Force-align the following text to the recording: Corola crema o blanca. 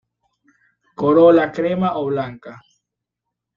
Corola 1.01 1.45
crema 1.59 1.89
o 1.99 2.03
blanca. 2.11 2.53